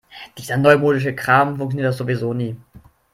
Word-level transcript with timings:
Dieser 0.39 0.57
neumodische 0.57 1.13
Kram 1.13 1.57
funktioniert 1.57 1.93
doch 1.93 1.97
sowieso 1.99 2.33
nie. 2.33 2.57